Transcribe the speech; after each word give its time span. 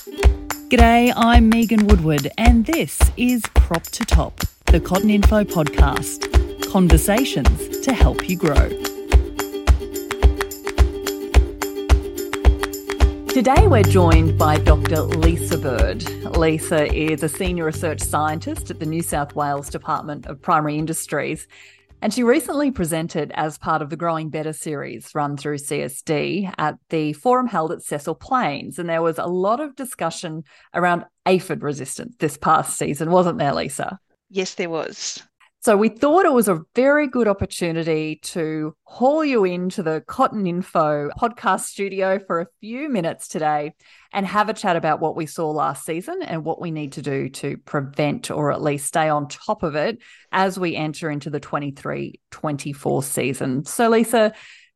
G'day, 0.00 1.12
I'm 1.14 1.50
Megan 1.50 1.86
Woodward, 1.86 2.30
and 2.38 2.64
this 2.64 2.98
is 3.18 3.42
Crop 3.54 3.82
to 3.82 4.04
Top, 4.06 4.38
the 4.66 4.80
CottonInfo 4.80 5.44
podcast. 5.44 6.70
Conversations 6.70 7.80
to 7.80 7.92
help 7.92 8.26
you 8.26 8.38
grow. 8.38 8.68
Today, 13.28 13.66
we're 13.66 13.82
joined 13.82 14.38
by 14.38 14.56
Dr. 14.56 15.02
Lisa 15.02 15.58
Bird. 15.58 16.02
Lisa 16.34 16.90
is 16.94 17.22
a 17.22 17.28
senior 17.28 17.66
research 17.66 18.00
scientist 18.00 18.70
at 18.70 18.80
the 18.80 18.86
New 18.86 19.02
South 19.02 19.34
Wales 19.36 19.68
Department 19.68 20.24
of 20.26 20.40
Primary 20.40 20.78
Industries. 20.78 21.46
And 22.02 22.14
she 22.14 22.22
recently 22.22 22.70
presented 22.70 23.30
as 23.34 23.58
part 23.58 23.82
of 23.82 23.90
the 23.90 23.96
Growing 23.96 24.30
Better 24.30 24.54
series 24.54 25.14
run 25.14 25.36
through 25.36 25.58
CSD 25.58 26.52
at 26.56 26.76
the 26.88 27.12
forum 27.12 27.46
held 27.46 27.72
at 27.72 27.82
Cecil 27.82 28.14
Plains. 28.14 28.78
And 28.78 28.88
there 28.88 29.02
was 29.02 29.18
a 29.18 29.26
lot 29.26 29.60
of 29.60 29.76
discussion 29.76 30.44
around 30.74 31.04
aphid 31.26 31.62
resistance 31.62 32.16
this 32.18 32.38
past 32.38 32.78
season, 32.78 33.10
wasn't 33.10 33.38
there, 33.38 33.54
Lisa? 33.54 33.98
Yes, 34.30 34.54
there 34.54 34.70
was. 34.70 35.22
So 35.62 35.76
we 35.76 35.90
thought 35.90 36.24
it 36.24 36.32
was 36.32 36.48
a 36.48 36.62
very 36.74 37.06
good 37.06 37.28
opportunity 37.28 38.16
to 38.22 38.74
haul 38.84 39.22
you 39.22 39.44
into 39.44 39.82
the 39.82 40.02
CottonInfo 40.08 41.10
podcast 41.20 41.64
studio 41.64 42.18
for 42.18 42.40
a 42.40 42.46
few 42.60 42.88
minutes 42.88 43.28
today 43.28 43.74
and 44.10 44.24
have 44.24 44.48
a 44.48 44.54
chat 44.54 44.76
about 44.76 45.00
what 45.00 45.16
we 45.16 45.26
saw 45.26 45.50
last 45.50 45.84
season 45.84 46.22
and 46.22 46.46
what 46.46 46.62
we 46.62 46.70
need 46.70 46.92
to 46.92 47.02
do 47.02 47.28
to 47.28 47.58
prevent 47.58 48.30
or 48.30 48.50
at 48.52 48.62
least 48.62 48.86
stay 48.86 49.10
on 49.10 49.28
top 49.28 49.62
of 49.62 49.74
it 49.74 49.98
as 50.32 50.58
we 50.58 50.76
enter 50.76 51.10
into 51.10 51.28
the 51.28 51.40
23 51.40 52.18
24 52.30 53.02
season. 53.02 53.66
So, 53.66 53.90
Lisa, 53.90 54.32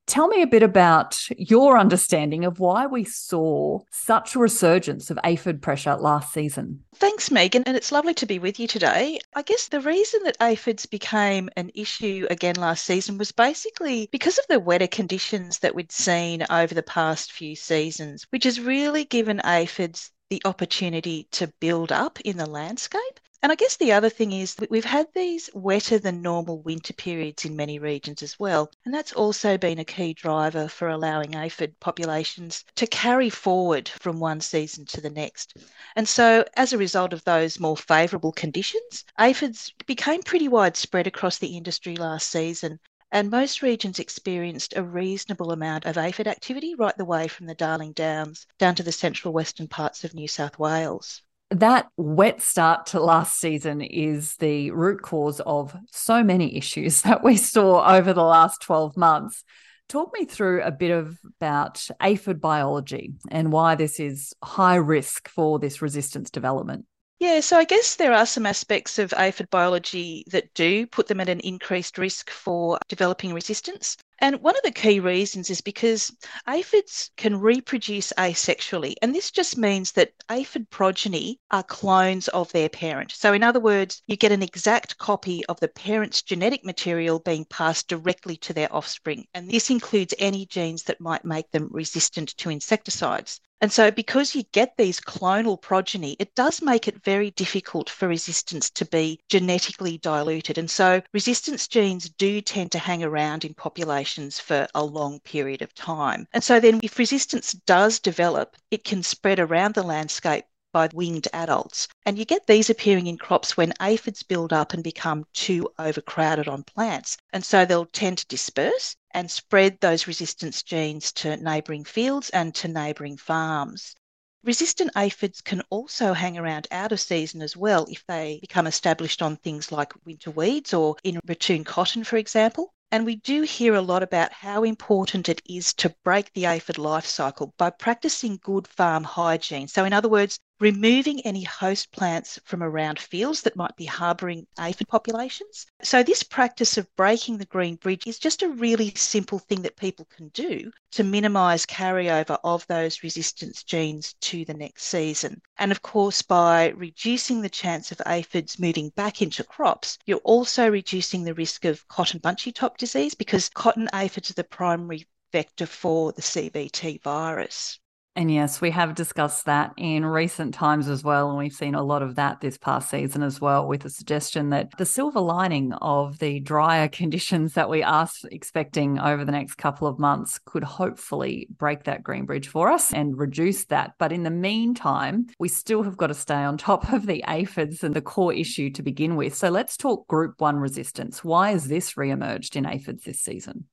Tell 0.06 0.28
me 0.28 0.42
a 0.42 0.46
bit 0.46 0.62
about 0.62 1.18
your 1.36 1.78
understanding 1.78 2.44
of 2.44 2.60
why 2.60 2.86
we 2.86 3.04
saw 3.04 3.80
such 3.90 4.34
a 4.34 4.38
resurgence 4.38 5.10
of 5.10 5.18
aphid 5.24 5.62
pressure 5.62 5.96
last 5.96 6.32
season. 6.32 6.84
Thanks, 6.96 7.30
Megan, 7.30 7.62
and 7.64 7.76
it's 7.76 7.90
lovely 7.90 8.12
to 8.14 8.26
be 8.26 8.38
with 8.38 8.60
you 8.60 8.68
today. 8.68 9.18
I 9.34 9.42
guess 9.42 9.68
the 9.68 9.80
reason 9.80 10.22
that 10.24 10.36
aphids 10.40 10.84
became 10.84 11.48
an 11.56 11.70
issue 11.74 12.26
again 12.30 12.56
last 12.56 12.84
season 12.84 13.16
was 13.16 13.32
basically 13.32 14.08
because 14.12 14.36
of 14.38 14.46
the 14.48 14.60
wetter 14.60 14.86
conditions 14.86 15.60
that 15.60 15.74
we'd 15.74 15.90
seen 15.90 16.44
over 16.50 16.74
the 16.74 16.82
past 16.82 17.32
few 17.32 17.56
seasons, 17.56 18.26
which 18.28 18.44
has 18.44 18.60
really 18.60 19.04
given 19.04 19.40
aphids 19.42 20.10
the 20.28 20.42
opportunity 20.44 21.28
to 21.32 21.52
build 21.60 21.92
up 21.92 22.20
in 22.20 22.36
the 22.36 22.46
landscape. 22.46 23.20
And 23.44 23.52
I 23.52 23.56
guess 23.56 23.76
the 23.76 23.92
other 23.92 24.08
thing 24.08 24.32
is 24.32 24.54
that 24.54 24.70
we've 24.70 24.86
had 24.86 25.08
these 25.12 25.50
wetter 25.52 25.98
than 25.98 26.22
normal 26.22 26.62
winter 26.62 26.94
periods 26.94 27.44
in 27.44 27.54
many 27.54 27.78
regions 27.78 28.22
as 28.22 28.38
well. 28.38 28.70
And 28.86 28.94
that's 28.94 29.12
also 29.12 29.58
been 29.58 29.78
a 29.78 29.84
key 29.84 30.14
driver 30.14 30.66
for 30.66 30.88
allowing 30.88 31.34
aphid 31.34 31.78
populations 31.78 32.64
to 32.76 32.86
carry 32.86 33.28
forward 33.28 33.90
from 34.00 34.18
one 34.18 34.40
season 34.40 34.86
to 34.86 35.02
the 35.02 35.10
next. 35.10 35.58
And 35.94 36.08
so, 36.08 36.46
as 36.54 36.72
a 36.72 36.78
result 36.78 37.12
of 37.12 37.22
those 37.24 37.60
more 37.60 37.76
favourable 37.76 38.32
conditions, 38.32 39.04
aphids 39.20 39.74
became 39.84 40.22
pretty 40.22 40.48
widespread 40.48 41.06
across 41.06 41.36
the 41.36 41.54
industry 41.54 41.96
last 41.96 42.30
season. 42.30 42.80
And 43.12 43.30
most 43.30 43.60
regions 43.60 43.98
experienced 43.98 44.72
a 44.74 44.82
reasonable 44.82 45.52
amount 45.52 45.84
of 45.84 45.98
aphid 45.98 46.28
activity 46.28 46.74
right 46.76 46.96
the 46.96 47.04
way 47.04 47.28
from 47.28 47.44
the 47.44 47.54
Darling 47.54 47.92
Downs 47.92 48.46
down 48.56 48.74
to 48.76 48.82
the 48.82 48.90
central 48.90 49.34
western 49.34 49.68
parts 49.68 50.02
of 50.02 50.14
New 50.14 50.28
South 50.28 50.58
Wales 50.58 51.20
that 51.54 51.88
wet 51.96 52.42
start 52.42 52.86
to 52.86 53.00
last 53.00 53.38
season 53.38 53.80
is 53.80 54.36
the 54.36 54.70
root 54.70 55.02
cause 55.02 55.40
of 55.40 55.76
so 55.90 56.22
many 56.22 56.56
issues 56.56 57.02
that 57.02 57.22
we 57.22 57.36
saw 57.36 57.96
over 57.96 58.12
the 58.12 58.22
last 58.22 58.62
12 58.62 58.96
months. 58.96 59.44
Talk 59.88 60.12
me 60.18 60.24
through 60.24 60.62
a 60.62 60.70
bit 60.70 60.90
of 60.90 61.18
about 61.38 61.86
aphid 62.00 62.40
biology 62.40 63.12
and 63.30 63.52
why 63.52 63.74
this 63.74 64.00
is 64.00 64.32
high 64.42 64.76
risk 64.76 65.28
for 65.28 65.58
this 65.58 65.82
resistance 65.82 66.30
development. 66.30 66.86
Yeah, 67.20 67.40
so 67.40 67.56
I 67.56 67.64
guess 67.64 67.96
there 67.96 68.12
are 68.12 68.26
some 68.26 68.44
aspects 68.44 68.98
of 68.98 69.12
aphid 69.12 69.48
biology 69.50 70.24
that 70.30 70.52
do 70.54 70.86
put 70.86 71.06
them 71.06 71.20
at 71.20 71.28
an 71.28 71.40
increased 71.40 71.96
risk 71.96 72.30
for 72.30 72.78
developing 72.88 73.32
resistance. 73.32 73.96
And 74.20 74.40
one 74.42 74.56
of 74.56 74.62
the 74.62 74.70
key 74.70 75.00
reasons 75.00 75.50
is 75.50 75.60
because 75.60 76.12
aphids 76.46 77.10
can 77.16 77.40
reproduce 77.40 78.12
asexually. 78.16 78.94
And 79.02 79.14
this 79.14 79.30
just 79.30 79.58
means 79.58 79.92
that 79.92 80.12
aphid 80.30 80.70
progeny 80.70 81.40
are 81.50 81.62
clones 81.62 82.28
of 82.28 82.52
their 82.52 82.68
parent. 82.68 83.12
So, 83.12 83.32
in 83.32 83.42
other 83.42 83.60
words, 83.60 84.02
you 84.06 84.16
get 84.16 84.32
an 84.32 84.42
exact 84.42 84.98
copy 84.98 85.44
of 85.46 85.58
the 85.60 85.68
parent's 85.68 86.22
genetic 86.22 86.64
material 86.64 87.18
being 87.18 87.44
passed 87.44 87.88
directly 87.88 88.36
to 88.38 88.52
their 88.52 88.72
offspring. 88.72 89.26
And 89.34 89.50
this 89.50 89.70
includes 89.70 90.14
any 90.18 90.46
genes 90.46 90.84
that 90.84 91.00
might 91.00 91.24
make 91.24 91.50
them 91.50 91.68
resistant 91.72 92.36
to 92.36 92.50
insecticides. 92.50 93.40
And 93.60 93.72
so, 93.72 93.90
because 93.90 94.34
you 94.34 94.42
get 94.52 94.76
these 94.76 95.00
clonal 95.00 95.58
progeny, 95.58 96.16
it 96.18 96.34
does 96.34 96.60
make 96.60 96.86
it 96.86 97.02
very 97.02 97.30
difficult 97.30 97.88
for 97.88 98.06
resistance 98.06 98.68
to 98.70 98.84
be 98.84 99.20
genetically 99.30 99.96
diluted. 99.96 100.58
And 100.58 100.70
so, 100.70 101.00
resistance 101.14 101.66
genes 101.66 102.10
do 102.10 102.42
tend 102.42 102.72
to 102.72 102.78
hang 102.78 103.02
around 103.02 103.42
in 103.42 103.54
populations 103.54 104.03
for 104.40 104.68
a 104.74 104.84
long 104.84 105.20
period 105.20 105.62
of 105.62 105.74
time. 105.74 106.26
And 106.32 106.44
so, 106.44 106.60
then 106.60 106.80
if 106.82 106.98
resistance 106.98 107.52
does 107.52 107.98
develop, 107.98 108.56
it 108.70 108.84
can 108.84 109.02
spread 109.02 109.38
around 109.38 109.74
the 109.74 109.82
landscape 109.82 110.44
by 110.74 110.88
winged 110.92 111.28
adults. 111.32 111.86
And 112.04 112.18
you 112.18 112.24
get 112.24 112.46
these 112.46 112.68
appearing 112.68 113.06
in 113.06 113.16
crops 113.16 113.56
when 113.56 113.72
aphids 113.80 114.24
build 114.24 114.52
up 114.52 114.74
and 114.74 114.82
become 114.82 115.24
too 115.32 115.68
overcrowded 115.78 116.48
on 116.48 116.64
plants. 116.64 117.16
And 117.32 117.44
so 117.44 117.64
they'll 117.64 117.86
tend 117.86 118.18
to 118.18 118.26
disperse 118.26 118.96
and 119.12 119.30
spread 119.30 119.80
those 119.80 120.08
resistance 120.08 120.64
genes 120.64 121.12
to 121.12 121.36
neighbouring 121.36 121.84
fields 121.84 122.28
and 122.30 122.54
to 122.56 122.68
neighbouring 122.68 123.16
farms. 123.16 123.94
Resistant 124.42 124.90
aphids 124.96 125.40
can 125.40 125.62
also 125.70 126.12
hang 126.12 126.36
around 126.36 126.66
out 126.70 126.92
of 126.92 127.00
season 127.00 127.40
as 127.40 127.56
well 127.56 127.86
if 127.88 128.04
they 128.06 128.38
become 128.42 128.66
established 128.66 129.22
on 129.22 129.36
things 129.36 129.72
like 129.72 129.92
winter 130.04 130.30
weeds 130.30 130.74
or 130.74 130.96
in 131.02 131.18
ratoon 131.24 131.64
cotton, 131.64 132.04
for 132.04 132.16
example. 132.16 132.74
And 132.94 133.04
we 133.04 133.16
do 133.16 133.42
hear 133.42 133.74
a 133.74 133.82
lot 133.82 134.04
about 134.04 134.32
how 134.32 134.62
important 134.62 135.28
it 135.28 135.42
is 135.44 135.74
to 135.74 135.96
break 136.04 136.32
the 136.32 136.44
aphid 136.46 136.78
life 136.78 137.06
cycle 137.06 137.52
by 137.58 137.70
practicing 137.70 138.36
good 138.40 138.68
farm 138.68 139.02
hygiene. 139.02 139.66
So, 139.66 139.84
in 139.84 139.92
other 139.92 140.08
words, 140.08 140.38
removing 140.60 141.20
any 141.22 141.42
host 141.42 141.90
plants 141.90 142.38
from 142.44 142.62
around 142.62 142.98
fields 142.98 143.42
that 143.42 143.56
might 143.56 143.74
be 143.76 143.84
harbouring 143.84 144.46
aphid 144.58 144.86
populations. 144.86 145.66
So, 145.82 146.02
this 146.02 146.22
practice 146.22 146.78
of 146.78 146.94
breaking 146.94 147.38
the 147.38 147.46
green 147.46 147.74
bridge 147.74 148.06
is 148.06 148.18
just 148.18 148.42
a 148.42 148.48
really 148.48 148.92
simple 148.94 149.40
thing 149.40 149.62
that 149.62 149.76
people 149.76 150.04
can 150.06 150.28
do 150.28 150.70
to 150.92 151.02
minimise 151.02 151.66
carryover 151.66 152.38
of 152.44 152.64
those 152.68 153.02
resistance 153.02 153.64
genes 153.64 154.14
to 154.20 154.44
the 154.44 154.54
next 154.54 154.84
season. 154.84 155.42
And 155.58 155.72
of 155.72 155.82
course, 155.82 156.22
by 156.22 156.68
reducing 156.68 157.42
the 157.42 157.48
chance 157.48 157.90
of 157.90 158.00
aphids 158.06 158.58
moving 158.58 158.90
back 158.90 159.20
into 159.20 159.42
crops, 159.42 159.98
you're 160.06 160.18
also 160.18 160.70
reducing 160.70 161.24
the 161.24 161.34
risk 161.34 161.64
of 161.64 161.86
cotton 161.88 162.20
bunchy 162.20 162.52
top 162.52 162.78
disease 162.78 163.14
because 163.14 163.48
cotton 163.48 163.88
aphids 163.92 164.30
are 164.30 164.34
the 164.34 164.44
primary 164.44 165.06
vector 165.32 165.66
for 165.66 166.12
the 166.12 166.22
CBT 166.22 167.02
virus. 167.02 167.80
And 168.16 168.30
yes, 168.30 168.60
we 168.60 168.70
have 168.70 168.94
discussed 168.94 169.46
that 169.46 169.72
in 169.76 170.06
recent 170.06 170.54
times 170.54 170.88
as 170.88 171.02
well. 171.02 171.30
And 171.30 171.38
we've 171.38 171.52
seen 171.52 171.74
a 171.74 171.82
lot 171.82 172.00
of 172.00 172.14
that 172.14 172.40
this 172.40 172.56
past 172.56 172.88
season 172.88 173.24
as 173.24 173.40
well, 173.40 173.66
with 173.66 173.82
the 173.82 173.90
suggestion 173.90 174.50
that 174.50 174.70
the 174.78 174.86
silver 174.86 175.18
lining 175.18 175.72
of 175.74 176.20
the 176.20 176.38
drier 176.38 176.88
conditions 176.92 177.54
that 177.54 177.68
we 177.68 177.82
are 177.82 178.08
expecting 178.30 179.00
over 179.00 179.24
the 179.24 179.32
next 179.32 179.56
couple 179.56 179.88
of 179.88 179.98
months 179.98 180.38
could 180.44 180.62
hopefully 180.62 181.48
break 181.58 181.84
that 181.84 182.04
green 182.04 182.24
bridge 182.24 182.46
for 182.46 182.70
us 182.70 182.92
and 182.92 183.18
reduce 183.18 183.64
that. 183.66 183.94
But 183.98 184.12
in 184.12 184.22
the 184.22 184.30
meantime, 184.30 185.26
we 185.40 185.48
still 185.48 185.82
have 185.82 185.96
got 185.96 186.08
to 186.08 186.14
stay 186.14 186.34
on 186.34 186.56
top 186.56 186.92
of 186.92 187.06
the 187.06 187.24
aphids 187.26 187.82
and 187.82 187.94
the 187.94 188.00
core 188.00 188.32
issue 188.32 188.70
to 188.70 188.82
begin 188.82 189.16
with. 189.16 189.34
So 189.34 189.48
let's 189.50 189.76
talk 189.76 190.06
group 190.06 190.40
one 190.40 190.58
resistance. 190.58 191.24
Why 191.24 191.50
has 191.50 191.66
this 191.66 191.96
re 191.96 192.10
emerged 192.10 192.54
in 192.54 192.64
aphids 192.64 193.04
this 193.04 193.20
season? 193.20 193.66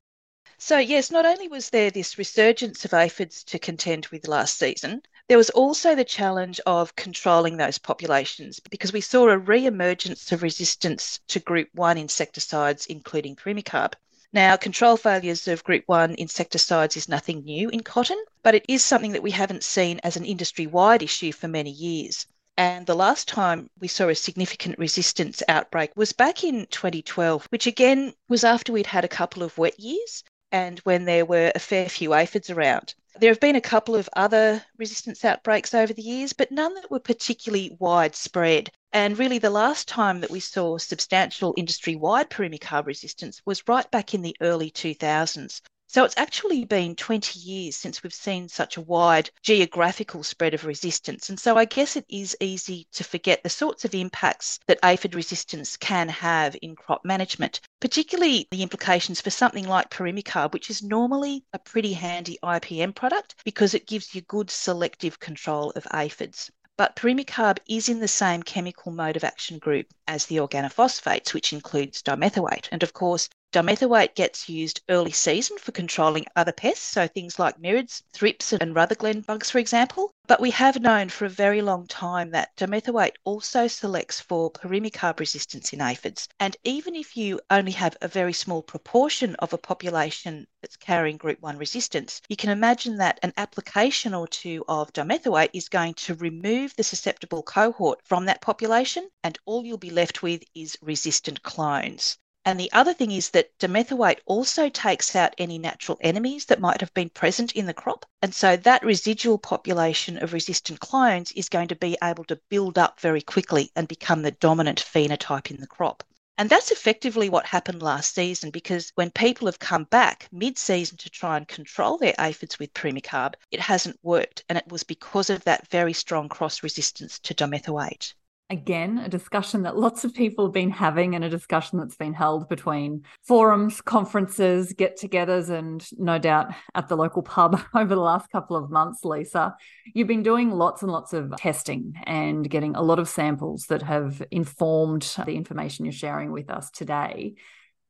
So, 0.64 0.78
yes, 0.78 1.10
not 1.10 1.26
only 1.26 1.48
was 1.48 1.72
there 1.72 1.90
this 1.90 2.20
resurgence 2.20 2.86
of 2.86 2.94
aphids 2.94 3.44
to 3.46 3.58
contend 3.58 4.06
with 4.12 4.28
last 4.28 4.60
season, 4.60 5.02
there 5.28 5.40
was 5.40 5.50
also 5.50 5.96
the 5.96 6.06
challenge 6.06 6.62
of 6.68 6.96
controlling 6.96 7.58
those 7.58 7.80
populations 7.80 8.60
because 8.60 8.94
we 8.94 9.02
saw 9.02 9.30
a 9.30 9.40
re 9.40 9.66
emergence 9.66 10.32
of 10.32 10.44
resistance 10.44 11.20
to 11.30 11.40
group 11.40 11.70
1 11.74 11.98
insecticides, 11.98 12.86
including 12.86 13.36
Pirimicarb. 13.36 13.94
Now, 14.34 14.56
control 14.56 14.98
failures 14.98 15.48
of 15.48 15.64
group 15.64 15.84
1 15.88 16.14
insecticides 16.14 16.96
is 16.96 17.10
nothing 17.10 17.44
new 17.44 17.70
in 17.70 17.82
cotton, 17.82 18.24
but 18.44 18.54
it 18.54 18.66
is 18.68 18.86
something 18.86 19.14
that 19.14 19.24
we 19.24 19.32
haven't 19.32 19.64
seen 19.64 20.00
as 20.04 20.16
an 20.16 20.26
industry 20.26 20.68
wide 20.68 21.02
issue 21.02 21.32
for 21.32 21.48
many 21.48 21.72
years. 21.72 22.28
And 22.56 22.86
the 22.86 22.96
last 22.96 23.28
time 23.28 23.72
we 23.80 23.88
saw 23.88 24.10
a 24.10 24.16
significant 24.16 24.78
resistance 24.78 25.42
outbreak 25.48 25.90
was 25.96 26.14
back 26.14 26.44
in 26.44 26.68
2012, 26.68 27.48
which 27.50 27.66
again 27.66 28.14
was 28.30 28.44
after 28.44 28.72
we'd 28.72 28.86
had 28.86 29.04
a 29.04 29.08
couple 29.08 29.42
of 29.42 29.58
wet 29.58 29.80
years 29.80 30.24
and 30.52 30.80
when 30.80 31.06
there 31.06 31.26
were 31.26 31.52
a 31.56 31.60
fair 31.60 31.88
few 31.88 32.14
aphids 32.14 32.50
around. 32.50 32.94
There 33.20 33.32
have 33.32 33.40
been 33.40 33.56
a 33.56 33.62
couple 33.62 33.96
of 33.96 34.10
other 34.16 34.64
resistance 34.78 35.26
outbreaks 35.26 35.74
over 35.74 35.94
the 35.94 36.02
years, 36.02 36.34
but 36.34 36.52
none 36.52 36.74
that 36.76 36.90
were 36.90 37.00
particularly 37.00 37.76
widespread. 37.80 38.72
And 38.94 39.18
really, 39.18 39.38
the 39.38 39.50
last 39.50 39.88
time 39.88 40.22
that 40.22 40.32
we 40.32 40.40
saw 40.40 40.78
substantial 40.78 41.54
industry 41.58 41.96
wide 41.96 42.30
Pirimicarb 42.30 42.86
resistance 42.86 43.42
was 43.46 43.68
right 43.68 43.90
back 43.92 44.14
in 44.14 44.22
the 44.22 44.36
early 44.42 44.72
2000s. 44.72 45.62
So 45.94 46.06
it's 46.06 46.16
actually 46.16 46.64
been 46.64 46.96
20 46.96 47.38
years 47.38 47.76
since 47.76 48.02
we've 48.02 48.14
seen 48.14 48.48
such 48.48 48.78
a 48.78 48.82
wide 48.82 49.30
geographical 49.44 50.24
spread 50.24 50.54
of 50.54 50.64
resistance. 50.64 51.28
And 51.28 51.38
so 51.38 51.58
I 51.58 51.66
guess 51.66 51.98
it 51.98 52.06
is 52.08 52.34
easy 52.40 52.88
to 52.94 53.04
forget 53.04 53.44
the 53.44 53.50
sorts 53.50 53.84
of 53.84 53.94
impacts 53.94 54.58
that 54.68 54.80
aphid 54.86 55.16
resistance 55.16 55.76
can 55.76 56.08
have 56.08 56.56
in 56.62 56.78
crop 56.78 57.04
management, 57.04 57.60
particularly 57.82 58.48
the 58.52 58.64
implications 58.64 59.20
for 59.20 59.32
something 59.32 59.68
like 59.68 59.90
Pirimicarb, 59.90 60.54
which 60.54 60.70
is 60.70 60.82
normally 60.82 61.44
a 61.52 61.60
pretty 61.60 61.92
handy 61.92 62.40
IPM 62.42 62.96
product 62.96 63.36
because 63.44 63.74
it 63.74 63.86
gives 63.86 64.16
you 64.16 64.22
good 64.22 64.50
selective 64.50 65.20
control 65.20 65.72
of 65.72 65.86
aphids. 65.92 66.50
But 66.78 66.96
Pirimicarb 66.96 67.58
is 67.68 67.90
in 67.90 68.00
the 68.00 68.08
same 68.08 68.44
chemical 68.44 68.94
mode 68.94 69.18
of 69.18 69.26
action 69.26 69.60
group 69.60 69.88
as 70.08 70.26
the 70.26 70.38
organophosphates, 70.38 71.34
which 71.34 71.52
includes 71.52 72.02
dimethoate. 72.02 72.70
And 72.72 72.82
of 72.82 72.94
course, 72.94 73.28
Dimethoate 73.54 74.16
gets 74.16 74.48
used 74.48 74.82
early 74.88 75.12
season 75.12 75.58
for 75.58 75.74
controlling 75.74 76.26
other 76.38 76.54
pests, 76.54 76.86
so 76.86 77.06
things 77.06 77.38
like 77.38 77.60
mirids, 77.60 78.02
thrips, 78.14 78.54
and 78.54 78.74
rutherglen 78.74 79.20
bugs, 79.20 79.52
for 79.52 79.60
example. 79.60 80.14
But 80.26 80.40
we 80.40 80.52
have 80.52 80.80
known 80.80 81.10
for 81.10 81.26
a 81.26 81.30
very 81.30 81.62
long 81.62 81.86
time 81.88 82.32
that 82.32 82.56
dimethoate 82.56 83.16
also 83.26 83.68
selects 83.68 84.22
for 84.22 84.52
pirimicarb 84.52 85.20
resistance 85.20 85.74
in 85.74 85.82
aphids. 85.82 86.30
And 86.40 86.56
even 86.64 86.96
if 86.96 87.18
you 87.18 87.42
only 87.50 87.74
have 87.74 87.98
a 88.02 88.08
very 88.08 88.32
small 88.32 88.64
proportion 88.64 89.36
of 89.40 89.52
a 89.52 89.58
population 89.58 90.48
that's 90.62 90.78
carrying 90.78 91.18
group 91.18 91.42
1 91.42 91.58
resistance, 91.58 92.22
you 92.30 92.38
can 92.38 92.52
imagine 92.52 92.96
that 92.98 93.20
an 93.22 93.34
application 93.36 94.14
or 94.14 94.30
two 94.30 94.64
of 94.70 94.94
dimethoate 94.94 95.50
is 95.54 95.68
going 95.68 95.96
to 95.96 96.16
remove 96.16 96.74
the 96.78 96.84
susceptible 96.84 97.44
cohort 97.44 98.00
from 98.06 98.28
that 98.28 98.40
population, 98.40 99.10
and 99.26 99.38
all 99.46 99.66
you'll 99.66 99.78
be 99.78 99.90
left 99.90 100.24
with 100.24 100.42
is 100.56 100.78
resistant 100.82 101.44
clones. 101.44 102.18
And 102.44 102.60
the 102.60 102.72
other 102.72 102.96
thing 102.96 103.12
is 103.12 103.30
that 103.30 103.56
dimethoate 103.60 104.22
also 104.26 104.68
takes 104.68 105.16
out 105.16 105.36
any 105.38 105.60
natural 105.60 106.00
enemies 106.02 106.46
that 106.46 106.60
might 106.60 106.82
have 106.82 106.92
been 106.96 107.10
present 107.10 107.52
in 107.52 107.68
the 107.68 107.74
crop. 107.74 108.04
And 108.24 108.34
so 108.34 108.58
that 108.58 108.84
residual 108.84 109.38
population 109.38 110.18
of 110.18 110.34
resistant 110.34 110.80
clones 110.80 111.32
is 111.34 111.50
going 111.50 111.68
to 111.68 111.76
be 111.76 112.00
able 112.02 112.24
to 112.24 112.42
build 112.50 112.80
up 112.80 113.00
very 113.00 113.22
quickly 113.22 113.72
and 113.76 113.88
become 113.88 114.24
the 114.24 114.32
dominant 114.32 114.82
phenotype 114.82 115.52
in 115.52 115.62
the 115.62 115.68
crop. 115.68 116.04
And 116.36 116.50
that's 116.50 116.72
effectively 116.72 117.30
what 117.30 117.46
happened 117.46 117.84
last 117.84 118.16
season 118.16 118.50
because 118.50 118.92
when 118.96 119.12
people 119.12 119.48
have 119.48 119.60
come 119.60 119.84
back 119.84 120.28
mid 120.32 120.58
season 120.58 120.98
to 120.98 121.12
try 121.12 121.38
and 121.38 121.48
control 121.48 122.00
their 122.00 122.16
aphids 122.18 122.58
with 122.58 122.74
Pirimicarb, 122.74 123.36
it 123.52 123.60
hasn't 123.60 124.00
worked. 124.02 124.44
And 124.50 124.58
it 124.58 124.68
was 124.68 124.84
because 124.84 125.30
of 125.30 125.44
that 125.44 125.68
very 125.68 125.94
strong 125.94 126.28
cross 126.28 126.64
resistance 126.64 127.20
to 127.20 127.36
dimethoate 127.36 128.16
again, 128.52 128.98
a 129.00 129.10
discussion 129.10 129.64
that 129.64 129.78
lots 129.78 130.04
of 130.04 130.14
people 130.14 130.46
have 130.46 130.54
been 130.54 130.70
having 130.70 131.16
and 131.16 131.24
a 131.24 131.30
discussion 131.30 131.80
that's 131.80 131.96
been 131.96 132.14
held 132.14 132.50
between 132.50 133.04
forums, 133.24 133.80
conferences, 133.80 134.74
get 134.74 135.00
togethers, 135.00 135.50
and 135.50 135.88
no 135.98 136.20
doubt 136.20 136.48
at 136.76 136.90
the 136.90 136.98
local 136.98 137.24
pub 137.24 137.60
over 137.74 137.96
the 137.96 138.02
last 138.02 138.30
couple 138.30 138.58
of 138.58 138.70
months, 138.70 139.06
Lisa. 139.06 139.56
You've 139.94 140.10
been 140.10 140.22
doing 140.22 140.52
lots 140.52 140.84
and 140.84 140.92
lots 140.92 141.14
of 141.14 141.34
testing 141.38 141.94
and 142.04 142.48
getting 142.48 142.76
a 142.76 142.82
lot 142.82 143.00
of 143.00 143.08
samples 143.08 143.68
that 143.70 143.82
have 143.84 144.22
informed 144.32 145.04
the 145.26 145.36
information 145.38 145.86
you're 145.86 145.94
sharing 145.94 146.32
with 146.32 146.50
us 146.50 146.70
today. 146.70 147.36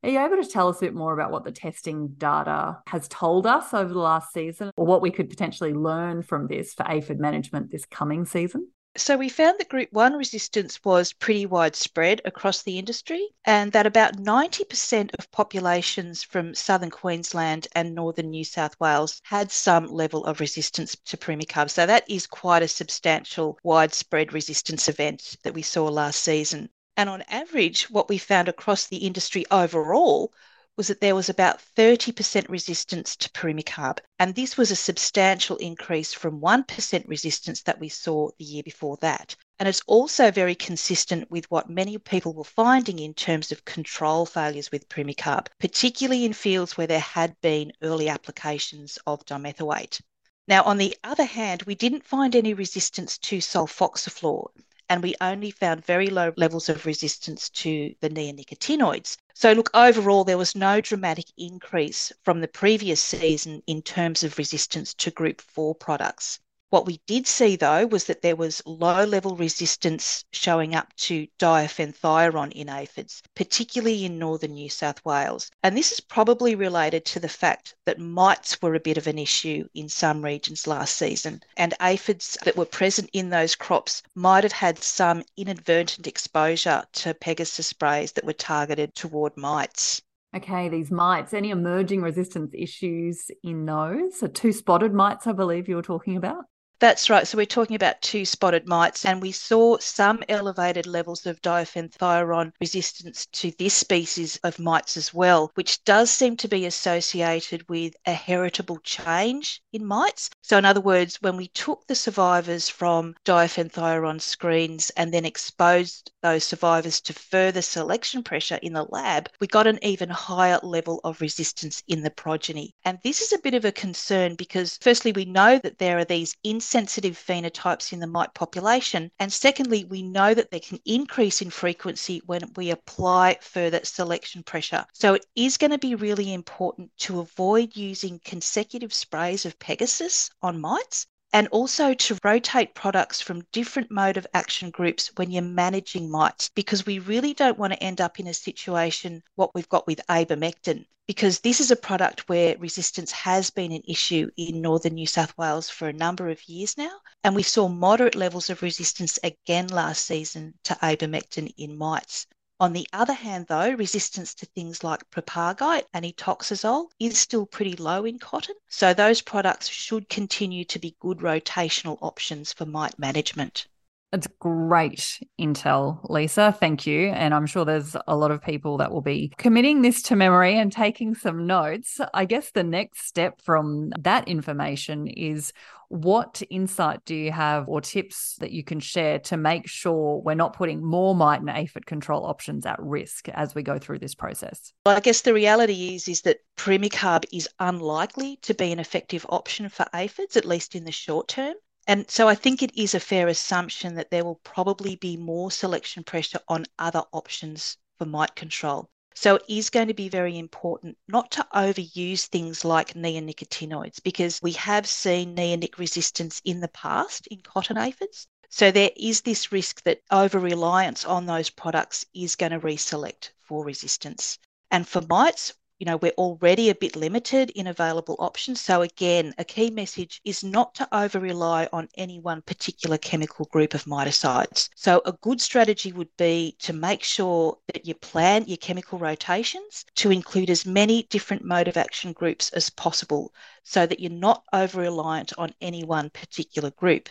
Are 0.04 0.10
you 0.10 0.20
able 0.20 0.42
to 0.42 0.48
tell 0.48 0.68
us 0.68 0.78
a 0.78 0.86
bit 0.86 0.94
more 0.94 1.12
about 1.12 1.30
what 1.32 1.44
the 1.44 1.52
testing 1.52 2.14
data 2.18 2.78
has 2.86 3.08
told 3.08 3.46
us 3.46 3.74
over 3.74 3.92
the 3.92 4.00
last 4.00 4.32
season 4.32 4.70
or 4.76 4.86
what 4.86 5.02
we 5.02 5.10
could 5.10 5.28
potentially 5.28 5.72
learn 5.72 6.22
from 6.22 6.46
this 6.46 6.72
for 6.72 6.84
aphid 6.88 7.20
management 7.20 7.70
this 7.70 7.84
coming 7.84 8.24
season? 8.24 8.68
So 8.96 9.18
we 9.18 9.28
found 9.28 9.58
that 9.58 9.68
group 9.68 9.92
1 9.92 10.14
resistance 10.14 10.82
was 10.82 11.12
pretty 11.12 11.44
widespread 11.44 12.22
across 12.24 12.62
the 12.62 12.78
industry 12.78 13.28
and 13.44 13.70
that 13.72 13.86
about 13.86 14.16
90% 14.16 15.10
of 15.18 15.30
populations 15.30 16.22
from 16.22 16.54
southern 16.54 16.90
Queensland 16.90 17.68
and 17.72 17.94
northern 17.94 18.30
New 18.30 18.44
South 18.44 18.78
Wales 18.80 19.20
had 19.24 19.50
some 19.52 19.86
level 19.86 20.24
of 20.24 20.40
resistance 20.40 20.96
to 21.04 21.18
Pirimicarb. 21.18 21.68
So 21.68 21.84
that 21.84 22.08
is 22.08 22.26
quite 22.26 22.62
a 22.62 22.68
substantial 22.68 23.58
widespread 23.62 24.32
resistance 24.32 24.88
event 24.88 25.36
that 25.42 25.52
we 25.52 25.62
saw 25.62 25.86
last 25.88 26.22
season. 26.22 26.70
And 26.96 27.10
on 27.10 27.22
average, 27.28 27.90
what 27.90 28.08
we 28.08 28.16
found 28.18 28.48
across 28.48 28.86
the 28.86 28.98
industry 28.98 29.44
overall 29.50 30.32
was 30.76 30.88
that 30.88 31.00
there 31.00 31.14
was 31.14 31.28
about 31.28 31.60
30% 31.76 32.48
resistance 32.48 33.14
to 33.16 33.30
Pirimicarb. 33.30 33.98
And 34.18 34.34
this 34.34 34.56
was 34.56 34.70
a 34.70 34.76
substantial 34.76 35.56
increase 35.56 36.12
from 36.12 36.40
1% 36.40 37.08
resistance 37.08 37.62
that 37.62 37.78
we 37.78 37.88
saw 37.88 38.30
the 38.38 38.44
year 38.44 38.62
before 38.62 38.96
that. 39.02 39.36
And 39.58 39.68
it's 39.68 39.82
also 39.86 40.30
very 40.30 40.54
consistent 40.54 41.30
with 41.30 41.50
what 41.50 41.68
many 41.68 41.98
people 41.98 42.32
were 42.32 42.44
finding 42.44 42.98
in 42.98 43.14
terms 43.14 43.52
of 43.52 43.64
control 43.64 44.24
failures 44.24 44.72
with 44.72 44.88
Pirimicarb, 44.88 45.48
particularly 45.60 46.24
in 46.24 46.32
fields 46.32 46.76
where 46.76 46.86
there 46.86 47.00
had 47.00 47.38
been 47.42 47.72
early 47.82 48.08
applications 48.08 48.98
of 49.06 49.24
dimethoate. 49.26 50.00
Now, 50.48 50.64
on 50.64 50.78
the 50.78 50.96
other 51.04 51.24
hand, 51.24 51.62
we 51.64 51.74
didn't 51.74 52.06
find 52.06 52.34
any 52.34 52.54
resistance 52.54 53.18
to 53.18 53.38
sulfoxaflor 53.38 54.50
and 54.88 55.02
we 55.02 55.14
only 55.20 55.50
found 55.50 55.84
very 55.84 56.08
low 56.08 56.32
levels 56.36 56.68
of 56.68 56.86
resistance 56.86 57.50
to 57.50 57.94
the 58.00 58.10
neonicotinoids. 58.10 59.16
So, 59.34 59.52
look, 59.52 59.70
overall, 59.74 60.24
there 60.24 60.38
was 60.38 60.54
no 60.54 60.80
dramatic 60.80 61.26
increase 61.36 62.12
from 62.24 62.40
the 62.40 62.48
previous 62.48 63.00
season 63.00 63.62
in 63.66 63.82
terms 63.82 64.22
of 64.22 64.38
resistance 64.38 64.94
to 64.94 65.10
group 65.10 65.40
4 65.40 65.74
products. 65.74 66.40
What 66.72 66.86
we 66.86 67.02
did 67.06 67.26
see 67.26 67.56
though 67.56 67.84
was 67.84 68.04
that 68.04 68.22
there 68.22 68.34
was 68.34 68.62
low 68.64 69.04
level 69.04 69.36
resistance 69.36 70.24
showing 70.32 70.74
up 70.74 70.90
to 70.96 71.26
diafenthiuron 71.38 72.50
in 72.52 72.70
aphids, 72.70 73.22
particularly 73.34 74.06
in 74.06 74.18
northern 74.18 74.54
New 74.54 74.70
South 74.70 75.04
Wales. 75.04 75.50
And 75.62 75.76
this 75.76 75.92
is 75.92 76.00
probably 76.00 76.54
related 76.54 77.04
to 77.04 77.20
the 77.20 77.28
fact 77.28 77.74
that 77.84 77.98
mites 77.98 78.62
were 78.62 78.74
a 78.74 78.80
bit 78.80 78.96
of 78.96 79.06
an 79.06 79.18
issue 79.18 79.68
in 79.74 79.90
some 79.90 80.24
regions 80.24 80.66
last 80.66 80.96
season, 80.96 81.42
and 81.58 81.74
aphids 81.78 82.38
that 82.42 82.56
were 82.56 82.64
present 82.64 83.10
in 83.12 83.28
those 83.28 83.54
crops 83.54 84.02
might 84.14 84.42
have 84.42 84.52
had 84.52 84.78
some 84.78 85.24
inadvertent 85.36 86.06
exposure 86.06 86.84
to 86.92 87.12
Pegasus 87.12 87.66
sprays 87.66 88.12
that 88.12 88.24
were 88.24 88.32
targeted 88.32 88.94
toward 88.94 89.36
mites. 89.36 90.00
Okay, 90.34 90.70
these 90.70 90.90
mites, 90.90 91.34
any 91.34 91.50
emerging 91.50 92.00
resistance 92.00 92.52
issues 92.54 93.30
in 93.42 93.66
those? 93.66 94.18
So, 94.18 94.26
two 94.26 94.52
spotted 94.52 94.94
mites, 94.94 95.26
I 95.26 95.32
believe 95.32 95.68
you 95.68 95.76
were 95.76 95.82
talking 95.82 96.16
about? 96.16 96.46
That's 96.82 97.08
right. 97.08 97.28
So 97.28 97.38
we're 97.38 97.46
talking 97.46 97.76
about 97.76 98.02
two 98.02 98.24
spotted 98.24 98.66
mites, 98.66 99.04
and 99.04 99.22
we 99.22 99.30
saw 99.30 99.78
some 99.78 100.24
elevated 100.28 100.84
levels 100.84 101.26
of 101.26 101.40
diafenthiuron 101.40 102.50
resistance 102.60 103.24
to 103.34 103.52
this 103.56 103.72
species 103.72 104.36
of 104.42 104.58
mites 104.58 104.96
as 104.96 105.14
well, 105.14 105.52
which 105.54 105.84
does 105.84 106.10
seem 106.10 106.36
to 106.38 106.48
be 106.48 106.66
associated 106.66 107.68
with 107.68 107.94
a 108.04 108.12
heritable 108.12 108.78
change 108.82 109.62
in 109.72 109.86
mites. 109.86 110.28
So, 110.42 110.58
in 110.58 110.64
other 110.64 110.80
words, 110.80 111.18
when 111.22 111.36
we 111.36 111.46
took 111.46 111.86
the 111.86 111.94
survivors 111.94 112.68
from 112.68 113.14
diafenthiuron 113.24 114.20
screens 114.20 114.90
and 114.96 115.14
then 115.14 115.24
exposed 115.24 116.10
those 116.20 116.42
survivors 116.42 117.00
to 117.02 117.12
further 117.12 117.62
selection 117.62 118.24
pressure 118.24 118.58
in 118.60 118.72
the 118.72 118.86
lab, 118.90 119.28
we 119.40 119.46
got 119.46 119.68
an 119.68 119.78
even 119.82 120.10
higher 120.10 120.58
level 120.64 121.00
of 121.04 121.20
resistance 121.20 121.84
in 121.86 122.02
the 122.02 122.10
progeny. 122.10 122.74
And 122.84 122.98
this 123.04 123.20
is 123.20 123.32
a 123.32 123.38
bit 123.38 123.54
of 123.54 123.64
a 123.64 123.70
concern 123.70 124.34
because, 124.34 124.78
firstly, 124.82 125.12
we 125.12 125.26
know 125.26 125.60
that 125.60 125.78
there 125.78 125.98
are 125.98 126.04
these 126.04 126.34
insensitive 126.72 127.18
phenotypes 127.18 127.92
in 127.92 128.00
the 128.00 128.06
mite 128.06 128.32
population. 128.32 129.10
And 129.18 129.30
secondly, 129.30 129.84
we 129.84 130.02
know 130.02 130.32
that 130.32 130.50
they 130.50 130.58
can 130.58 130.78
increase 130.86 131.42
in 131.42 131.50
frequency 131.50 132.22
when 132.24 132.50
we 132.56 132.70
apply 132.70 133.36
further 133.42 133.80
selection 133.84 134.42
pressure. 134.42 134.86
So, 134.94 135.12
it 135.12 135.26
is 135.36 135.58
going 135.58 135.72
to 135.72 135.78
be 135.78 135.94
really 135.94 136.32
important 136.32 136.90
to 137.00 137.20
avoid 137.20 137.76
using 137.76 138.22
consecutive 138.24 138.94
sprays 138.94 139.44
of 139.44 139.58
Pegasus 139.58 140.30
on 140.40 140.62
mites 140.62 141.06
and 141.32 141.48
also 141.48 141.94
to 141.94 142.18
rotate 142.22 142.74
products 142.74 143.20
from 143.20 143.46
different 143.52 143.90
mode 143.90 144.16
of 144.16 144.26
action 144.34 144.70
groups 144.70 145.10
when 145.16 145.30
you're 145.30 145.42
managing 145.42 146.10
mites 146.10 146.50
because 146.50 146.84
we 146.84 146.98
really 146.98 147.32
don't 147.32 147.58
want 147.58 147.72
to 147.72 147.82
end 147.82 148.00
up 148.00 148.20
in 148.20 148.26
a 148.26 148.34
situation 148.34 149.22
what 149.36 149.54
we've 149.54 149.68
got 149.68 149.86
with 149.86 150.00
abamectin 150.08 150.84
because 151.06 151.40
this 151.40 151.60
is 151.60 151.70
a 151.70 151.76
product 151.76 152.28
where 152.28 152.56
resistance 152.58 153.10
has 153.10 153.50
been 153.50 153.72
an 153.72 153.82
issue 153.88 154.30
in 154.36 154.60
northern 154.60 154.94
New 154.94 155.06
South 155.06 155.36
Wales 155.36 155.68
for 155.68 155.88
a 155.88 155.92
number 155.92 156.28
of 156.28 156.48
years 156.48 156.76
now 156.76 156.92
and 157.24 157.34
we 157.34 157.42
saw 157.42 157.68
moderate 157.68 158.14
levels 158.14 158.50
of 158.50 158.62
resistance 158.62 159.18
again 159.24 159.68
last 159.68 160.04
season 160.04 160.54
to 160.64 160.74
abamectin 160.82 161.52
in 161.56 161.76
mites 161.76 162.26
on 162.62 162.72
the 162.72 162.86
other 162.92 163.12
hand, 163.12 163.48
though, 163.48 163.72
resistance 163.72 164.34
to 164.36 164.46
things 164.46 164.84
like 164.84 165.10
propargite 165.10 165.82
and 165.92 166.04
etoxazole 166.04 166.86
is 167.00 167.18
still 167.18 167.44
pretty 167.44 167.74
low 167.74 168.04
in 168.04 168.20
cotton. 168.20 168.54
So 168.68 168.94
those 168.94 169.20
products 169.20 169.68
should 169.68 170.08
continue 170.08 170.64
to 170.66 170.78
be 170.78 170.94
good 171.00 171.18
rotational 171.18 171.98
options 172.00 172.52
for 172.52 172.64
mite 172.64 172.96
management. 173.00 173.66
It's 174.12 174.28
great 174.38 175.20
intel, 175.40 176.00
Lisa. 176.10 176.52
Thank 176.52 176.86
you. 176.86 177.08
And 177.08 177.32
I'm 177.32 177.46
sure 177.46 177.64
there's 177.64 177.96
a 178.06 178.14
lot 178.14 178.30
of 178.30 178.42
people 178.42 178.76
that 178.76 178.92
will 178.92 179.00
be 179.00 179.32
committing 179.38 179.80
this 179.80 180.02
to 180.02 180.16
memory 180.16 180.58
and 180.58 180.70
taking 180.70 181.14
some 181.14 181.46
notes. 181.46 181.98
I 182.12 182.26
guess 182.26 182.50
the 182.50 182.62
next 182.62 183.06
step 183.06 183.40
from 183.40 183.90
that 183.98 184.28
information 184.28 185.06
is 185.06 185.54
what 185.88 186.42
insight 186.48 187.04
do 187.04 187.14
you 187.14 187.32
have 187.32 187.68
or 187.68 187.80
tips 187.80 188.36
that 188.40 188.50
you 188.50 188.64
can 188.64 188.80
share 188.80 189.18
to 189.18 189.36
make 189.36 189.66
sure 189.66 190.22
we're 190.22 190.34
not 190.34 190.54
putting 190.54 190.82
more 190.82 191.14
mite 191.14 191.40
and 191.40 191.50
aphid 191.50 191.84
control 191.84 192.24
options 192.24 192.64
at 192.64 192.80
risk 192.80 193.28
as 193.28 193.54
we 193.54 193.62
go 193.62 193.78
through 193.78 193.98
this 193.98 194.14
process? 194.14 194.72
Well, 194.86 194.96
I 194.96 195.00
guess 195.00 195.20
the 195.20 195.34
reality 195.34 195.94
is 195.94 196.08
is 196.08 196.22
that 196.22 196.38
Pirimicarb 196.56 197.24
is 197.32 197.48
unlikely 197.58 198.38
to 198.42 198.54
be 198.54 198.72
an 198.72 198.78
effective 198.78 199.26
option 199.28 199.68
for 199.68 199.86
aphids, 199.94 200.36
at 200.36 200.46
least 200.46 200.74
in 200.74 200.84
the 200.84 200.92
short 200.92 201.28
term. 201.28 201.54
And 201.86 202.08
so 202.10 202.28
I 202.28 202.34
think 202.34 202.62
it 202.62 202.76
is 202.76 202.94
a 202.94 203.00
fair 203.00 203.26
assumption 203.28 203.96
that 203.96 204.10
there 204.10 204.24
will 204.24 204.40
probably 204.44 204.96
be 204.96 205.16
more 205.16 205.50
selection 205.50 206.04
pressure 206.04 206.40
on 206.48 206.66
other 206.78 207.02
options 207.12 207.76
for 207.98 208.06
mite 208.06 208.36
control. 208.36 208.88
So 209.14 209.36
it 209.36 209.44
is 209.48 209.68
going 209.68 209.88
to 209.88 209.94
be 209.94 210.08
very 210.08 210.38
important 210.38 210.96
not 211.06 211.30
to 211.32 211.46
overuse 211.54 212.26
things 212.26 212.64
like 212.64 212.94
neonicotinoids 212.94 214.02
because 214.02 214.40
we 214.42 214.52
have 214.52 214.86
seen 214.86 215.36
neonic 215.36 215.76
resistance 215.76 216.40
in 216.44 216.60
the 216.60 216.68
past 216.68 217.26
in 217.26 217.40
cotton 217.42 217.76
aphids. 217.76 218.26
So 218.48 218.70
there 218.70 218.90
is 218.96 219.22
this 219.22 219.50
risk 219.50 219.82
that 219.82 220.02
over 220.10 220.38
reliance 220.38 221.04
on 221.04 221.26
those 221.26 221.50
products 221.50 222.06
is 222.14 222.36
going 222.36 222.52
to 222.52 222.60
reselect 222.60 223.30
for 223.40 223.64
resistance. 223.64 224.38
And 224.70 224.88
for 224.88 225.02
mites, 225.02 225.52
you 225.82 225.86
know, 225.86 225.96
we're 225.96 226.12
already 226.12 226.70
a 226.70 226.76
bit 226.76 226.94
limited 226.94 227.50
in 227.56 227.66
available 227.66 228.14
options. 228.20 228.60
So, 228.60 228.82
again, 228.82 229.34
a 229.36 229.44
key 229.44 229.68
message 229.68 230.20
is 230.24 230.44
not 230.44 230.76
to 230.76 230.88
over 230.96 231.18
rely 231.18 231.68
on 231.72 231.88
any 231.96 232.20
one 232.20 232.40
particular 232.42 232.96
chemical 232.98 233.46
group 233.46 233.74
of 233.74 233.82
miticides. 233.86 234.68
So, 234.76 235.02
a 235.04 235.10
good 235.10 235.40
strategy 235.40 235.90
would 235.90 236.16
be 236.16 236.54
to 236.60 236.72
make 236.72 237.02
sure 237.02 237.58
that 237.74 237.84
you 237.84 237.96
plan 237.96 238.44
your 238.46 238.58
chemical 238.58 239.00
rotations 239.00 239.84
to 239.96 240.12
include 240.12 240.50
as 240.50 240.64
many 240.64 241.02
different 241.10 241.44
mode 241.44 241.66
of 241.66 241.76
action 241.76 242.12
groups 242.12 242.50
as 242.50 242.70
possible 242.70 243.34
so 243.64 243.84
that 243.84 243.98
you're 243.98 244.08
not 244.12 244.44
over 244.52 244.82
reliant 244.82 245.32
on 245.36 245.52
any 245.60 245.82
one 245.82 246.10
particular 246.10 246.70
group. 246.70 247.08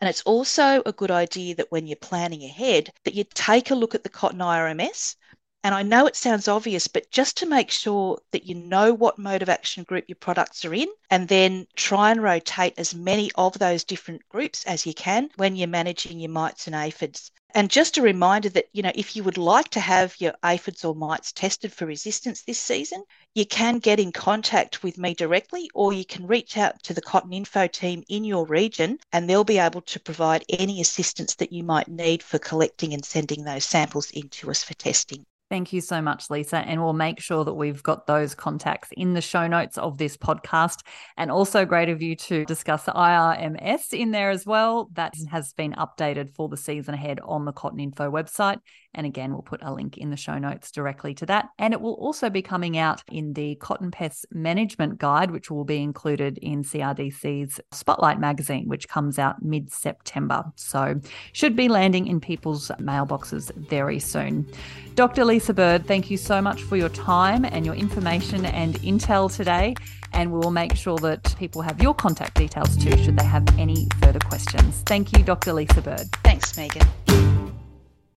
And 0.00 0.08
it's 0.08 0.22
also 0.22 0.80
a 0.86 0.92
good 0.92 1.10
idea 1.10 1.56
that 1.56 1.72
when 1.72 1.88
you're 1.88 1.96
planning 1.96 2.44
ahead, 2.44 2.92
that 3.02 3.14
you 3.14 3.24
take 3.34 3.72
a 3.72 3.74
look 3.74 3.96
at 3.96 4.04
the 4.04 4.08
cotton 4.08 4.38
IRMS 4.38 5.16
and 5.64 5.74
I 5.74 5.82
know 5.82 6.06
it 6.06 6.16
sounds 6.16 6.48
obvious, 6.48 6.88
but 6.88 7.10
just 7.10 7.36
to 7.36 7.46
make 7.46 7.70
sure 7.70 8.18
that 8.32 8.46
you 8.46 8.54
know 8.54 8.92
what 8.92 9.18
mode 9.18 9.42
of 9.42 9.48
action 9.48 9.84
group 9.84 10.04
your 10.08 10.16
products 10.16 10.64
are 10.64 10.74
in, 10.74 10.88
and 11.10 11.28
then 11.28 11.66
try 11.76 12.10
and 12.10 12.22
rotate 12.22 12.74
as 12.78 12.94
many 12.94 13.30
of 13.36 13.58
those 13.58 13.84
different 13.84 14.28
groups 14.28 14.64
as 14.64 14.86
you 14.86 14.92
can 14.92 15.30
when 15.36 15.54
you're 15.54 15.68
managing 15.68 16.18
your 16.18 16.30
mites 16.30 16.66
and 16.66 16.74
aphids. 16.74 17.30
And 17.54 17.70
just 17.70 17.98
a 17.98 18.02
reminder 18.02 18.48
that, 18.48 18.68
you 18.72 18.82
know, 18.82 18.92
if 18.94 19.14
you 19.14 19.22
would 19.24 19.36
like 19.36 19.68
to 19.70 19.80
have 19.80 20.16
your 20.18 20.32
aphids 20.42 20.84
or 20.84 20.94
mites 20.94 21.32
tested 21.32 21.72
for 21.72 21.86
resistance 21.86 22.42
this 22.42 22.58
season, 22.58 23.04
you 23.34 23.44
can 23.44 23.78
get 23.78 24.00
in 24.00 24.10
contact 24.10 24.82
with 24.82 24.96
me 24.96 25.14
directly 25.14 25.70
or 25.74 25.92
you 25.92 26.04
can 26.04 26.26
reach 26.26 26.56
out 26.56 26.82
to 26.84 26.94
the 26.94 27.02
CottonInfo 27.02 27.70
team 27.70 28.02
in 28.08 28.24
your 28.24 28.46
region 28.46 28.98
and 29.12 29.28
they'll 29.28 29.44
be 29.44 29.58
able 29.58 29.82
to 29.82 30.00
provide 30.00 30.44
any 30.48 30.80
assistance 30.80 31.34
that 31.34 31.52
you 31.52 31.62
might 31.62 31.88
need 31.88 32.22
for 32.22 32.38
collecting 32.38 32.94
and 32.94 33.04
sending 33.04 33.44
those 33.44 33.64
samples 33.64 34.10
in 34.12 34.28
to 34.30 34.50
us 34.50 34.64
for 34.64 34.74
testing. 34.74 35.24
Thank 35.52 35.74
you 35.74 35.82
so 35.82 36.00
much, 36.00 36.30
Lisa. 36.30 36.60
And 36.60 36.82
we'll 36.82 36.94
make 36.94 37.20
sure 37.20 37.44
that 37.44 37.52
we've 37.52 37.82
got 37.82 38.06
those 38.06 38.34
contacts 38.34 38.88
in 38.96 39.12
the 39.12 39.20
show 39.20 39.46
notes 39.46 39.76
of 39.76 39.98
this 39.98 40.16
podcast. 40.16 40.78
And 41.18 41.30
also 41.30 41.66
great 41.66 41.90
of 41.90 42.00
you 42.00 42.16
to 42.16 42.46
discuss 42.46 42.84
the 42.84 42.92
IRMS 42.92 43.92
in 43.92 44.12
there 44.12 44.30
as 44.30 44.46
well. 44.46 44.88
That 44.94 45.12
has 45.30 45.52
been 45.52 45.74
updated 45.74 46.34
for 46.34 46.48
the 46.48 46.56
season 46.56 46.94
ahead 46.94 47.20
on 47.22 47.44
the 47.44 47.52
CottonInfo 47.52 48.10
website. 48.10 48.60
And 48.94 49.06
again, 49.06 49.32
we'll 49.32 49.42
put 49.42 49.62
a 49.62 49.72
link 49.72 49.96
in 49.96 50.10
the 50.10 50.16
show 50.16 50.38
notes 50.38 50.70
directly 50.70 51.14
to 51.14 51.26
that. 51.26 51.48
And 51.58 51.72
it 51.72 51.80
will 51.80 51.94
also 51.94 52.28
be 52.28 52.42
coming 52.42 52.76
out 52.76 53.02
in 53.10 53.32
the 53.32 53.54
Cotton 53.56 53.90
Pest 53.90 54.26
Management 54.30 54.98
Guide, 54.98 55.30
which 55.30 55.50
will 55.50 55.64
be 55.64 55.82
included 55.82 56.38
in 56.38 56.62
CRDC's 56.62 57.60
Spotlight 57.72 58.20
magazine, 58.20 58.68
which 58.68 58.88
comes 58.88 59.18
out 59.18 59.42
mid 59.42 59.72
September. 59.72 60.44
So 60.56 61.00
should 61.32 61.56
be 61.56 61.68
landing 61.68 62.06
in 62.06 62.20
people's 62.20 62.68
mailboxes 62.78 63.54
very 63.68 63.98
soon. 63.98 64.46
Dr. 64.94 65.24
Lisa 65.24 65.54
Bird, 65.54 65.86
thank 65.86 66.10
you 66.10 66.16
so 66.16 66.42
much 66.42 66.62
for 66.62 66.76
your 66.76 66.90
time 66.90 67.44
and 67.44 67.64
your 67.64 67.74
information 67.74 68.44
and 68.44 68.74
intel 68.80 69.34
today. 69.34 69.74
And 70.12 70.30
we 70.30 70.38
will 70.38 70.50
make 70.50 70.76
sure 70.76 70.98
that 70.98 71.34
people 71.38 71.62
have 71.62 71.80
your 71.80 71.94
contact 71.94 72.34
details 72.34 72.76
too, 72.76 72.96
should 72.98 73.18
they 73.18 73.24
have 73.24 73.46
any 73.58 73.88
further 74.02 74.20
questions. 74.20 74.82
Thank 74.84 75.16
you, 75.16 75.24
Dr. 75.24 75.54
Lisa 75.54 75.80
Bird. 75.80 76.12
Thanks, 76.22 76.54
Megan. 76.56 77.41